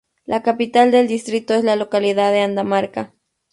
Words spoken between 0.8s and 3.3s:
del distrito es la localidad de Andamarca.